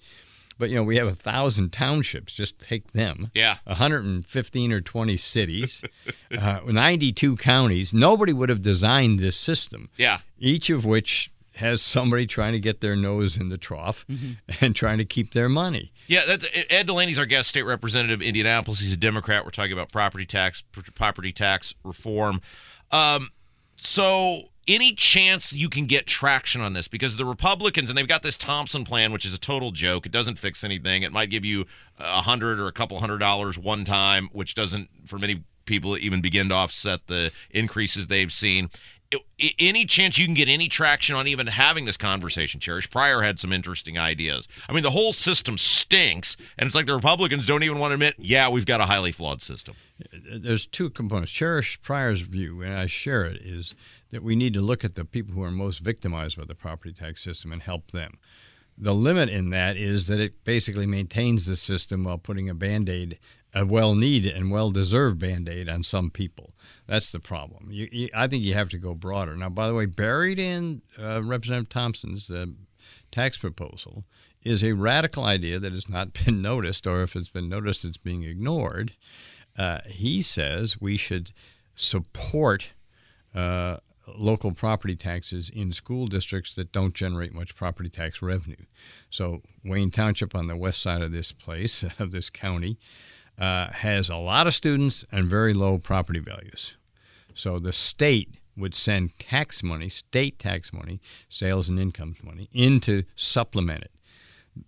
but 0.57 0.71
you 0.71 0.77
know 0.77 0.85
we 0.85 0.97
have 0.97 1.09
a 1.09 1.15
thousand 1.15 1.73
townships. 1.73 2.33
Just 2.33 2.61
take 2.61 2.93
them. 2.93 3.33
Yeah. 3.35 3.57
115 3.65 4.73
or 4.73 4.81
20 4.81 5.17
cities, 5.17 5.83
uh, 6.39 6.61
92 6.65 7.37
counties. 7.37 7.93
Nobody 7.93 8.33
would 8.33 8.49
have 8.49 8.63
designed 8.63 9.19
this 9.19 9.37
system. 9.37 9.91
Yeah. 9.97 10.21
Each 10.39 10.71
of 10.71 10.85
which 10.85 11.33
has 11.57 11.83
somebody 11.83 12.27
trying 12.27 12.53
to 12.53 12.61
get 12.61 12.81
their 12.81 12.95
nose 12.95 13.37
in 13.37 13.49
the 13.49 13.59
trough 13.59 14.07
and 14.61 14.77
trying 14.77 14.99
to 14.99 15.05
keep 15.05 15.33
their 15.33 15.49
money. 15.49 15.93
Yeah, 16.07 16.23
that's 16.27 16.47
Ed 16.71 16.87
Delaney's 16.87 17.19
our 17.19 17.27
guest, 17.27 17.49
state 17.49 17.65
representative, 17.65 18.21
of 18.21 18.27
Indianapolis. 18.27 18.81
He's 18.81 18.93
a 18.93 18.97
Democrat. 18.97 19.45
We're 19.45 19.51
talking 19.51 19.73
about 19.73 19.91
property 19.91 20.25
tax, 20.27 20.63
property 20.95 21.33
tax 21.33 21.75
reform. 21.83 22.41
Um, 22.91 23.31
so, 23.77 24.49
any 24.69 24.93
chance 24.93 25.53
you 25.53 25.69
can 25.69 25.87
get 25.87 26.07
traction 26.07 26.61
on 26.61 26.73
this? 26.73 26.89
Because 26.89 27.17
the 27.17 27.25
Republicans, 27.25 27.89
and 27.89 27.97
they've 27.97 28.09
got 28.09 28.23
this 28.23 28.37
Thompson 28.37 28.85
plan, 28.85 29.13
which 29.13 29.25
is 29.25 29.33
a 29.33 29.39
total 29.39 29.71
joke. 29.71 30.07
It 30.07 30.13
doesn't 30.13 30.39
fix 30.39 30.65
anything. 30.65 31.03
It 31.03 31.13
might 31.13 31.31
give 31.31 31.45
you 31.45 31.67
a 31.99 32.23
hundred 32.23 32.59
or 32.59 32.67
a 32.67 32.73
couple 32.73 32.99
hundred 32.99 33.19
dollars 33.19 33.59
one 33.59 33.85
time, 33.85 34.29
which 34.33 34.55
doesn't, 34.55 34.89
for 35.05 35.19
many 35.19 35.45
people, 35.67 35.97
even 35.99 36.21
begin 36.21 36.49
to 36.49 36.55
offset 36.55 37.07
the 37.07 37.33
increases 37.51 38.07
they've 38.07 38.33
seen. 38.33 38.71
Any 39.61 39.85
chance 39.85 40.19
you 40.19 40.25
can 40.25 40.35
get 40.35 40.49
any 40.49 40.67
traction 40.67 41.15
on 41.15 41.29
even 41.29 41.47
having 41.47 41.85
this 41.85 41.97
conversation? 41.97 42.59
Cherish 42.59 42.91
Pryor 42.91 43.23
had 43.23 43.39
some 43.39 43.53
interesting 43.53 43.97
ideas. 43.97 44.49
I 44.69 44.73
mean, 44.73 44.83
the 44.83 44.91
whole 44.91 45.13
system 45.13 45.59
stinks, 45.59 46.37
and 46.59 46.67
it's 46.67 46.75
like 46.75 46.87
the 46.87 46.95
Republicans 46.95 47.47
don't 47.47 47.63
even 47.63 47.79
want 47.79 47.91
to 47.91 47.95
admit, 47.95 48.15
yeah, 48.19 48.49
we've 48.49 48.67
got 48.67 48.81
a 48.81 48.87
highly 48.87 49.13
flawed 49.13 49.41
system. 49.41 49.77
There's 50.13 50.67
two 50.67 50.91
components. 50.91 51.33
Cherish 51.33 51.81
Pryor's 51.81 52.21
view, 52.21 52.63
and 52.63 52.75
I 52.75 52.87
share 52.87 53.25
it, 53.25 53.41
is 53.41 53.75
that 54.11 54.23
we 54.23 54.37
need 54.37 54.55
to 54.55 54.61
look 54.61 54.85
at 54.85 54.95
the 54.95 55.05
people 55.05 55.35
who 55.35 55.43
are 55.43 55.51
most 55.51 55.79
victimized 55.79 56.37
by 56.37 56.45
the 56.45 56.55
property 56.55 56.93
tax 56.93 57.23
system 57.23 57.53
and 57.53 57.63
help 57.63 57.93
them. 57.93 58.19
The 58.79 58.95
limit 58.95 59.31
in 59.31 59.51
that 59.51 59.77
is 59.77 60.07
that 60.09 60.21
it 60.21 60.45
basically 60.45 60.87
maintains 60.87 61.47
the 61.47 61.57
system 61.57 62.05
while 62.05 62.19
putting 62.19 62.51
a 62.51 62.55
band 62.55 62.91
aid, 62.91 63.19
a 63.55 63.65
well 63.65 63.95
needed 63.95 64.35
and 64.35 64.51
well 64.51 64.71
deserved 64.71 65.19
band 65.19 65.49
aid 65.49 65.69
on 65.69 65.83
some 65.83 66.11
people. 66.11 66.51
That's 66.87 67.11
the 67.11 67.21
problem. 67.21 67.69
You, 67.71 67.89
you, 67.91 68.09
I 68.15 68.27
think 68.27 68.45
you 68.45 68.53
have 68.53 68.69
to 68.69 68.79
go 68.79 68.95
broader. 68.95 69.35
Now, 69.35 69.49
by 69.49 69.67
the 69.69 69.75
way, 69.75 69.87
buried 69.87 70.39
in 70.39 70.83
uh, 70.99 71.23
Representative 71.23 71.71
Thompson's 71.71 72.31
uh, 72.31 72.47
tax 73.11 73.39
proposal 73.39 74.05
is 74.45 74.63
a 74.63 74.73
radical 74.73 75.25
idea 75.25 75.59
that 75.59 75.73
has 75.73 75.89
not 75.89 76.13
been 76.25 76.43
noticed, 76.43 76.87
or 76.87 77.03
if 77.03 77.17
it's 77.17 77.31
been 77.31 77.49
noticed, 77.49 77.85
it's 77.85 77.97
being 77.97 78.25
ignored. 78.25 78.93
Uh, 79.59 79.81
he 79.87 80.23
says 80.23 80.81
we 80.81 80.97
should 80.97 81.33
support 81.75 82.71
uh, 83.35 83.79
local 84.17 84.53
property 84.53 84.95
taxes 84.97 85.51
in 85.51 85.73
school 85.73 86.07
districts 86.07 86.55
that 86.55 86.73
don't 86.73 86.95
generate 86.95 87.35
much 87.35 87.55
property 87.55 87.89
tax 87.89 88.23
revenue. 88.23 88.65
So 89.11 89.43
Wayne 89.65 89.91
Township 89.91 90.35
on 90.35 90.47
the 90.47 90.57
west 90.57 90.81
side 90.81 91.03
of 91.03 91.13
this 91.13 91.33
place 91.33 91.85
of 91.99 92.13
this 92.13 92.31
county 92.31 92.79
uh, 93.39 93.69
has 93.69 94.09
a 94.09 94.17
lot 94.17 94.47
of 94.47 94.55
students 94.55 95.05
and 95.13 95.27
very 95.27 95.53
low 95.53 95.79
property 95.79 96.21
values. 96.21 96.77
So 97.35 97.59
the 97.59 97.73
state 97.73 98.37
would 98.57 98.75
send 98.75 99.19
tax 99.19 99.63
money, 99.63 99.89
state 99.91 100.39
tax 100.39 100.73
money, 100.73 101.01
sales 101.29 101.69
and 101.69 101.79
income 101.79 102.17
money, 102.23 102.49
in 102.53 102.81
to 102.81 103.05
supplement 103.15 103.85
it. 103.85 103.91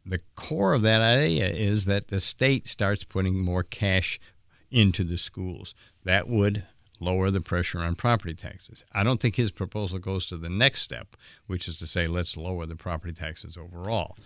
The 0.05 0.21
core 0.37 0.75
of 0.75 0.83
that 0.83 1.01
idea 1.01 1.49
is 1.49 1.87
that 1.87 2.09
the 2.09 2.21
state 2.21 2.69
starts 2.69 3.05
putting 3.05 3.41
more 3.41 3.63
cash 3.63 4.21
into 4.71 5.05
the 5.05 5.19
schools. 5.19 5.75
That 6.05 6.29
would 6.29 6.65
lower 7.01 7.31
the 7.31 7.41
pressure 7.41 7.81
on 7.81 7.95
property 7.95 8.35
taxes. 8.35 8.85
I 8.93 9.03
don't 9.05 9.21
think 9.21 9.37
his 9.37 9.51
proposal 9.51 9.99
goes 9.99 10.27
to 10.27 10.37
the 10.37 10.49
next 10.49 10.83
step, 10.83 11.17
which 11.47 11.69
is 11.69 11.79
to 11.79 11.87
say, 11.87 12.07
let's 12.07 12.37
lower 12.37 12.67
the 12.67 12.75
property 12.77 13.13
taxes 13.13 13.57
overall. 13.57 14.17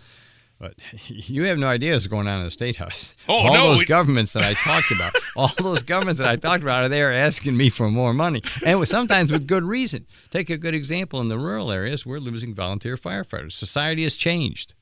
But 0.59 0.75
you 1.07 1.43
have 1.43 1.57
no 1.57 1.67
idea 1.67 1.93
what's 1.93 2.07
going 2.07 2.27
on 2.27 2.39
in 2.39 2.45
the 2.45 2.51
state 2.51 2.77
house. 2.77 3.15
Oh, 3.29 3.47
all 3.47 3.53
no, 3.53 3.67
those 3.69 3.79
we- 3.79 3.85
governments 3.85 4.33
that 4.33 4.43
I 4.43 4.53
talked 4.53 4.91
about, 4.91 5.13
all 5.35 5.51
those 5.59 5.83
governments 5.83 6.19
that 6.19 6.27
I 6.29 6.35
talked 6.35 6.63
about 6.63 6.83
are 6.83 6.89
there 6.89 7.13
asking 7.13 7.55
me 7.57 7.69
for 7.69 7.89
more 7.89 8.13
money, 8.13 8.41
and 8.65 8.85
sometimes 8.87 9.31
with 9.31 9.47
good 9.47 9.63
reason. 9.63 10.05
Take 10.31 10.49
a 10.49 10.57
good 10.57 10.75
example 10.75 11.21
in 11.21 11.29
the 11.29 11.37
rural 11.39 11.71
areas, 11.71 12.05
we're 12.05 12.19
losing 12.19 12.53
volunteer 12.53 12.97
firefighters. 12.97 13.53
Society 13.53 14.03
has 14.03 14.15
changed. 14.15 14.73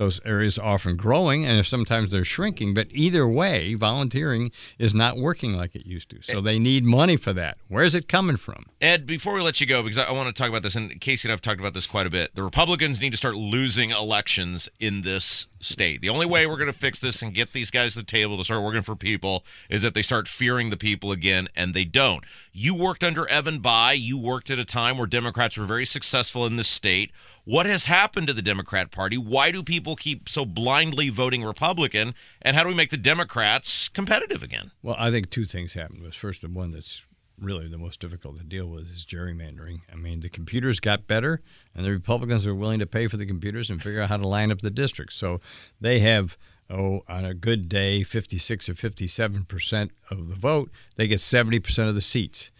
Those 0.00 0.18
areas 0.24 0.58
are 0.58 0.76
often 0.76 0.96
growing, 0.96 1.44
and 1.44 1.66
sometimes 1.66 2.10
they're 2.10 2.24
shrinking. 2.24 2.72
But 2.72 2.86
either 2.90 3.28
way, 3.28 3.74
volunteering 3.74 4.50
is 4.78 4.94
not 4.94 5.18
working 5.18 5.54
like 5.54 5.76
it 5.76 5.84
used 5.84 6.08
to. 6.08 6.22
So 6.22 6.38
eh. 6.38 6.40
they 6.40 6.58
need 6.58 6.86
money 6.86 7.18
for 7.18 7.34
that. 7.34 7.58
Where's 7.68 7.94
it 7.94 8.08
coming 8.08 8.38
from? 8.38 8.64
Ed, 8.80 9.04
before 9.04 9.34
we 9.34 9.42
let 9.42 9.60
you 9.60 9.66
go, 9.66 9.82
because 9.82 9.98
I, 9.98 10.04
I 10.04 10.12
want 10.12 10.34
to 10.34 10.42
talk 10.42 10.48
about 10.48 10.62
this, 10.62 10.74
and 10.74 10.98
Casey 11.02 11.28
and 11.28 11.32
I 11.32 11.34
have 11.34 11.42
talked 11.42 11.60
about 11.60 11.74
this 11.74 11.86
quite 11.86 12.06
a 12.06 12.10
bit. 12.10 12.34
The 12.34 12.42
Republicans 12.42 13.02
need 13.02 13.10
to 13.10 13.18
start 13.18 13.36
losing 13.36 13.90
elections 13.90 14.70
in 14.80 15.02
this 15.02 15.48
state. 15.60 16.00
The 16.00 16.08
only 16.08 16.26
way 16.26 16.46
we're 16.46 16.56
going 16.56 16.72
to 16.72 16.78
fix 16.78 16.98
this 16.98 17.22
and 17.22 17.34
get 17.34 17.52
these 17.52 17.70
guys 17.70 17.92
to 17.92 18.00
the 18.00 18.04
table 18.04 18.36
to 18.38 18.44
start 18.44 18.62
working 18.62 18.82
for 18.82 18.96
people 18.96 19.44
is 19.68 19.84
if 19.84 19.94
they 19.94 20.02
start 20.02 20.26
fearing 20.26 20.70
the 20.70 20.76
people 20.76 21.12
again, 21.12 21.48
and 21.54 21.74
they 21.74 21.84
don't. 21.84 22.24
You 22.52 22.74
worked 22.74 23.04
under 23.04 23.28
Evan 23.28 23.60
Bayh. 23.60 24.00
You 24.00 24.18
worked 24.18 24.50
at 24.50 24.58
a 24.58 24.64
time 24.64 24.98
where 24.98 25.06
Democrats 25.06 25.56
were 25.56 25.64
very 25.64 25.84
successful 25.84 26.46
in 26.46 26.56
this 26.56 26.68
state. 26.68 27.12
What 27.44 27.66
has 27.66 27.86
happened 27.86 28.26
to 28.28 28.32
the 28.32 28.42
Democrat 28.42 28.90
Party? 28.90 29.16
Why 29.16 29.50
do 29.50 29.62
people 29.62 29.96
keep 29.96 30.28
so 30.28 30.44
blindly 30.44 31.08
voting 31.08 31.42
Republican? 31.42 32.14
And 32.42 32.56
how 32.56 32.62
do 32.62 32.68
we 32.68 32.74
make 32.74 32.90
the 32.90 32.96
Democrats 32.96 33.88
competitive 33.88 34.42
again? 34.42 34.70
Well, 34.82 34.96
I 34.98 35.10
think 35.10 35.30
two 35.30 35.44
things 35.44 35.74
happened. 35.74 36.02
Was 36.02 36.16
first 36.16 36.42
the 36.42 36.48
one 36.48 36.70
that's 36.70 37.02
really 37.40 37.68
the 37.68 37.78
most 37.78 38.00
difficult 38.00 38.38
to 38.38 38.44
deal 38.44 38.66
with 38.66 38.90
is 38.90 39.04
gerrymandering. 39.04 39.80
I 39.92 39.96
mean, 39.96 40.20
the 40.20 40.28
computers 40.28 40.80
got 40.80 41.06
better, 41.06 41.40
and 41.74 41.84
the 41.84 41.90
Republicans 41.90 42.46
are 42.46 42.54
willing 42.54 42.80
to 42.80 42.86
pay 42.86 43.06
for 43.06 43.16
the 43.16 43.26
computers 43.26 43.70
and 43.70 43.82
figure 43.82 44.02
out 44.02 44.08
how 44.08 44.18
to 44.18 44.28
line 44.28 44.50
up 44.50 44.60
the 44.60 44.70
districts. 44.70 45.16
So 45.16 45.40
they 45.80 46.00
have, 46.00 46.36
oh, 46.68 47.02
on 47.08 47.24
a 47.24 47.34
good 47.34 47.68
day, 47.68 48.02
56 48.02 48.68
or 48.68 48.74
57 48.74 49.44
percent 49.44 49.92
of 50.10 50.28
the 50.28 50.34
vote. 50.34 50.70
They 50.96 51.08
get 51.08 51.20
70 51.20 51.60
percent 51.60 51.88
of 51.88 51.94
the 51.94 52.00
seats. 52.00 52.50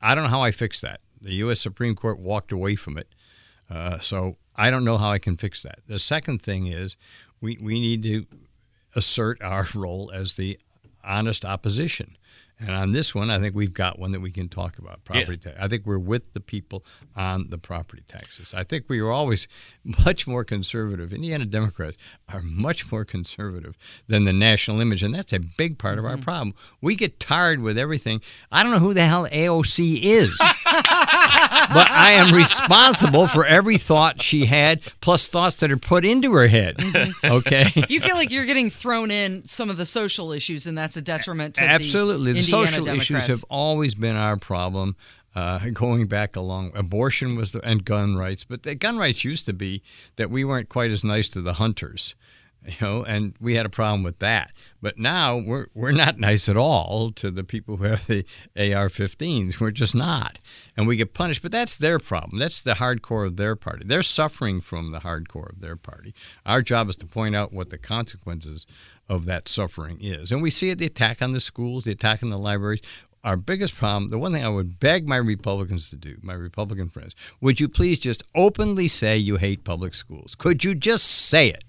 I 0.00 0.14
don't 0.14 0.24
know 0.24 0.30
how 0.30 0.42
I 0.42 0.50
fix 0.50 0.80
that. 0.82 1.00
The 1.20 1.34
U.S. 1.34 1.60
Supreme 1.60 1.94
Court 1.94 2.18
walked 2.18 2.52
away 2.52 2.76
from 2.76 2.98
it. 2.98 3.08
Uh, 3.68 3.98
so 3.98 4.36
I 4.54 4.70
don't 4.70 4.84
know 4.84 4.98
how 4.98 5.10
I 5.10 5.18
can 5.18 5.36
fix 5.36 5.62
that. 5.62 5.80
The 5.86 5.98
second 5.98 6.42
thing 6.42 6.66
is 6.66 6.96
we, 7.40 7.58
we 7.60 7.80
need 7.80 8.02
to 8.04 8.26
assert 8.94 9.42
our 9.42 9.66
role 9.74 10.10
as 10.12 10.34
the 10.34 10.58
honest 11.02 11.44
opposition. 11.44 12.16
And 12.58 12.70
on 12.70 12.92
this 12.92 13.14
one, 13.14 13.30
I 13.30 13.38
think 13.38 13.54
we've 13.54 13.74
got 13.74 13.98
one 13.98 14.12
that 14.12 14.20
we 14.20 14.30
can 14.30 14.48
talk 14.48 14.78
about 14.78 15.04
property 15.04 15.36
tax. 15.36 15.56
I 15.60 15.68
think 15.68 15.84
we're 15.84 15.98
with 15.98 16.32
the 16.32 16.40
people 16.40 16.84
on 17.14 17.50
the 17.50 17.58
property 17.58 18.02
taxes. 18.08 18.54
I 18.54 18.64
think 18.64 18.86
we 18.88 18.98
are 19.00 19.10
always 19.10 19.46
much 20.06 20.26
more 20.26 20.42
conservative. 20.42 21.12
Indiana 21.12 21.44
Democrats 21.44 21.98
are 22.32 22.40
much 22.40 22.90
more 22.90 23.04
conservative 23.04 23.76
than 24.08 24.24
the 24.24 24.32
national 24.32 24.80
image, 24.80 25.02
and 25.02 25.14
that's 25.14 25.34
a 25.34 25.40
big 25.40 25.78
part 25.78 25.98
of 25.98 26.06
our 26.06 26.12
mm-hmm. 26.12 26.22
problem. 26.22 26.54
We 26.80 26.94
get 26.94 27.20
tired 27.20 27.60
with 27.60 27.76
everything. 27.76 28.22
I 28.50 28.62
don't 28.62 28.72
know 28.72 28.78
who 28.78 28.94
the 28.94 29.04
hell 29.04 29.26
AOC 29.28 30.00
is. 30.02 30.40
but 31.72 31.90
I 31.90 32.12
am 32.12 32.34
responsible 32.34 33.26
for 33.26 33.44
every 33.44 33.78
thought 33.78 34.22
she 34.22 34.46
had, 34.46 34.80
plus 35.00 35.28
thoughts 35.28 35.56
that 35.56 35.70
are 35.70 35.76
put 35.76 36.04
into 36.04 36.32
her 36.32 36.48
head. 36.48 36.76
Okay. 37.24 37.70
You 37.88 38.00
feel 38.00 38.16
like 38.16 38.30
you're 38.30 38.46
getting 38.46 38.70
thrown 38.70 39.10
in 39.10 39.44
some 39.44 39.70
of 39.70 39.76
the 39.76 39.86
social 39.86 40.32
issues, 40.32 40.66
and 40.66 40.76
that's 40.76 40.96
a 40.96 41.02
detriment 41.02 41.54
to 41.56 41.62
Absolutely. 41.62 42.32
the 42.32 42.38
The, 42.40 42.44
social 42.44 42.88
issues 42.88 43.26
have 43.26 43.44
always 43.48 43.94
been 43.94 44.16
our 44.16 44.36
problem. 44.36 44.96
Uh, 45.34 45.58
going 45.74 46.06
back 46.06 46.34
along, 46.34 46.72
abortion 46.74 47.36
was 47.36 47.52
the, 47.52 47.60
and 47.62 47.84
gun 47.84 48.16
rights, 48.16 48.42
but 48.42 48.62
the 48.62 48.74
gun 48.74 48.96
rights 48.96 49.22
used 49.22 49.44
to 49.44 49.52
be 49.52 49.82
that 50.16 50.30
we 50.30 50.44
weren't 50.44 50.70
quite 50.70 50.90
as 50.90 51.04
nice 51.04 51.28
to 51.28 51.42
the 51.42 51.54
hunters, 51.54 52.14
you 52.66 52.74
know, 52.80 53.04
and 53.04 53.34
we 53.40 53.54
had 53.54 53.66
a 53.66 53.70
problem 53.70 54.02
with 54.02 54.18
that. 54.18 54.52
But 54.82 54.98
now 54.98 55.36
we're 55.36 55.66
we're 55.74 55.92
not 55.92 56.18
nice 56.18 56.48
at 56.48 56.56
all 56.56 57.10
to 57.12 57.30
the 57.30 57.44
people 57.44 57.76
who 57.76 57.84
have 57.84 58.06
the 58.06 58.24
AR-15s. 58.56 59.60
We're 59.60 59.70
just 59.70 59.94
not, 59.94 60.38
and 60.76 60.86
we 60.86 60.96
get 60.96 61.14
punished. 61.14 61.42
But 61.42 61.52
that's 61.52 61.76
their 61.76 61.98
problem. 61.98 62.38
That's 62.38 62.62
the 62.62 62.74
hardcore 62.74 63.26
of 63.26 63.36
their 63.36 63.56
party. 63.56 63.84
They're 63.86 64.02
suffering 64.02 64.60
from 64.60 64.92
the 64.92 65.00
hardcore 65.00 65.50
of 65.50 65.60
their 65.60 65.76
party. 65.76 66.14
Our 66.44 66.62
job 66.62 66.88
is 66.88 66.96
to 66.96 67.06
point 67.06 67.34
out 67.34 67.52
what 67.52 67.70
the 67.70 67.78
consequences 67.78 68.66
of 69.08 69.24
that 69.26 69.48
suffering 69.48 69.98
is, 70.00 70.32
and 70.32 70.42
we 70.42 70.50
see 70.50 70.70
it: 70.70 70.78
the 70.78 70.86
attack 70.86 71.22
on 71.22 71.32
the 71.32 71.40
schools, 71.40 71.84
the 71.84 71.92
attack 71.92 72.22
on 72.22 72.30
the 72.30 72.38
libraries. 72.38 72.82
Our 73.24 73.36
biggest 73.36 73.74
problem, 73.74 74.10
the 74.10 74.18
one 74.18 74.32
thing 74.32 74.44
I 74.44 74.48
would 74.48 74.78
beg 74.78 75.08
my 75.08 75.16
Republicans 75.16 75.90
to 75.90 75.96
do, 75.96 76.16
my 76.22 76.34
Republican 76.34 76.90
friends, 76.90 77.16
would 77.40 77.58
you 77.58 77.68
please 77.68 77.98
just 77.98 78.22
openly 78.36 78.86
say 78.86 79.16
you 79.16 79.36
hate 79.36 79.64
public 79.64 79.94
schools? 79.94 80.36
Could 80.36 80.62
you 80.62 80.76
just 80.76 81.04
say 81.06 81.48
it? 81.48 81.64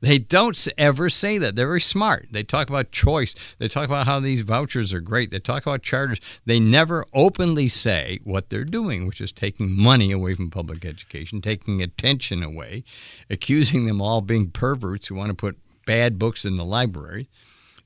They 0.00 0.18
don't 0.18 0.68
ever 0.78 1.10
say 1.10 1.38
that. 1.38 1.56
They're 1.56 1.66
very 1.66 1.80
smart. 1.80 2.28
They 2.30 2.42
talk 2.42 2.70
about 2.70 2.90
choice. 2.90 3.34
They 3.58 3.68
talk 3.68 3.84
about 3.84 4.06
how 4.06 4.20
these 4.20 4.40
vouchers 4.40 4.92
are 4.94 5.00
great. 5.00 5.30
They 5.30 5.38
talk 5.38 5.66
about 5.66 5.82
charters. 5.82 6.20
They 6.46 6.58
never 6.58 7.04
openly 7.12 7.68
say 7.68 8.20
what 8.24 8.48
they're 8.48 8.64
doing, 8.64 9.06
which 9.06 9.20
is 9.20 9.32
taking 9.32 9.70
money 9.70 10.10
away 10.10 10.34
from 10.34 10.50
public 10.50 10.84
education, 10.84 11.40
taking 11.42 11.82
attention 11.82 12.42
away, 12.42 12.84
accusing 13.28 13.86
them 13.86 14.00
all 14.00 14.22
being 14.22 14.50
perverts 14.50 15.08
who 15.08 15.16
want 15.16 15.28
to 15.28 15.34
put 15.34 15.58
bad 15.86 16.18
books 16.18 16.44
in 16.44 16.56
the 16.56 16.64
library. 16.64 17.28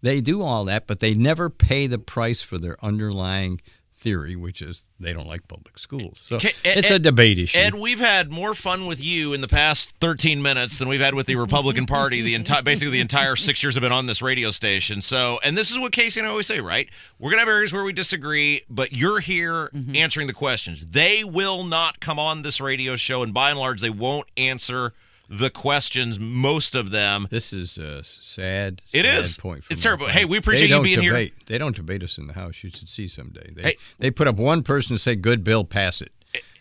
They 0.03 0.21
do 0.21 0.43
all 0.43 0.65
that, 0.67 0.87
but 0.87 1.01
they 1.01 1.15
never 1.15 1.49
pay 1.49 1.87
the 1.87 1.99
price 1.99 2.43
for 2.43 2.59
their 2.59 2.77
underlying 2.85 3.61
theory, 4.05 4.37
which 4.37 4.61
is 4.61 4.85
they 5.01 5.15
don't 5.15 5.27
like 5.27 5.49
public 5.49 5.79
schools. 5.79 6.21
So 6.23 6.37
Ed- 6.37 6.53
it's 6.63 6.91
a 6.91 6.97
Ed- 6.97 7.03
debate 7.03 7.39
issue. 7.39 7.59
Ed, 7.59 7.75
we've 7.75 7.99
had 7.99 8.31
more 8.31 8.55
fun 8.55 8.87
with 8.87 9.03
you 9.03 9.33
in 9.33 9.41
the 9.41 9.49
past 9.49 9.95
13 10.01 10.43
minutes 10.43 10.77
than 10.77 10.89
we've 10.89 11.01
had 11.01 11.15
with 11.15 11.27
the 11.27 11.37
Republican 11.37 11.87
Party 11.87 12.21
the 12.21 12.35
entire, 12.35 12.63
basically 12.63 12.93
the 12.93 13.01
entire 13.01 13.35
six 13.35 13.63
years 13.63 13.77
I've 13.77 13.81
been 13.81 13.93
on 13.93 14.05
this 14.05 14.21
radio 14.21 14.51
station. 14.51 15.01
So, 15.01 15.39
and 15.43 15.57
this 15.57 15.71
is 15.71 15.79
what 15.79 15.93
Casey 15.93 16.21
and 16.21 16.27
I 16.27 16.31
always 16.31 16.47
say, 16.47 16.61
right? 16.61 16.89
We're 17.19 17.31
gonna 17.31 17.41
have 17.41 17.49
areas 17.49 17.73
where 17.73 17.83
we 17.83 17.95
disagree, 17.95 18.63
but 18.69 18.93
you're 18.93 19.21
here 19.21 19.71
mm-hmm. 19.75 19.97
answering 19.97 20.27
the 20.27 20.35
questions. 20.35 20.85
They 20.85 21.25
will 21.25 21.65
not 21.65 21.99
come 22.01 22.19
on 22.19 22.43
this 22.43 22.61
radio 22.61 22.97
show, 22.97 23.23
and 23.23 23.33
by 23.33 23.51
and 23.51 23.59
large, 23.59 23.81
they 23.81 23.91
won't 23.91 24.31
answer 24.37 24.93
the 25.29 25.51
questions. 25.51 26.19
Most 26.19 26.75
of 26.75 26.91
them. 26.91 27.27
This 27.31 27.53
is 27.53 27.79
a 27.79 28.03
sad, 28.05 28.83
It 28.93 29.05
sad 29.05 29.25
is. 29.25 29.37
point. 29.37 29.65
It's 29.71 29.83
from 29.83 29.89
terrible. 29.89 30.07
my 30.07 30.13
Hey, 30.13 30.25
we 30.25 30.37
appreciate 30.37 30.69
you 30.69 30.75
don't 30.75 30.83
being 30.85 31.01
here. 31.01 31.31
They 31.47 31.59
don't 31.59 31.75
debate 31.77 32.03
us 32.03 32.19
in 32.19 32.27
the 32.27 32.35
House. 32.35 32.63
You 32.63 32.71
should 32.71 32.89
see 32.89 33.07
someday. 33.07 33.51
They 33.55 33.63
Hey. 33.63 33.75
they 33.99 34.11
put 34.11 34.29
up 34.29 34.37
one 34.37 34.63
person 34.63 34.97
to 34.97 35.03
say, 35.03 35.15
"Good 35.17 35.43
bill, 35.45 35.65
pass 35.65 36.01
it." 36.03 36.13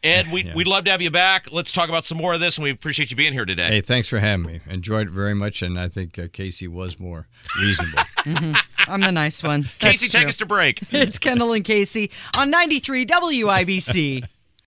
Ed, 0.03 0.31
we, 0.33 0.43
Yeah. 0.45 0.53
we'd 0.53 0.67
love 0.67 0.83
to 0.83 0.91
have 0.91 1.01
you 1.01 1.09
back. 1.09 1.47
Let's 1.51 1.71
talk 1.71 1.87
about 1.87 2.05
some 2.05 2.17
more 2.17 2.33
of 2.33 2.39
this, 2.41 2.57
and 2.57 2.63
we 2.63 2.69
appreciate 2.69 3.09
you 3.09 3.15
being 3.17 3.31
here 3.33 3.45
today. 3.45 3.67
Hey, 3.69 3.81
thanks 3.81 4.07
for 4.09 4.19
having 4.19 4.45
me. 4.45 4.59
Enjoyed 4.69 5.07
it 5.07 5.11
very 5.13 5.33
much, 5.33 5.61
and 5.61 5.79
I 5.79 5.87
think 5.87 6.19
uh, 6.19 6.27
Casey 6.31 6.67
was 6.67 6.99
more 6.99 7.27
reasonable. 7.59 8.03
I'm 8.87 8.99
the 8.99 9.11
nice 9.13 9.41
one. 9.41 9.63
Casey, 9.79 10.07
That's 10.07 10.13
take 10.13 10.27
us 10.27 10.37
to 10.37 10.45
break. 10.45 10.81
It's 10.91 11.17
Kendall 11.17 11.53
and 11.53 11.63
Casey 11.63 12.11
on 12.37 12.49
93 12.49 13.05
WIBC. 13.05 14.25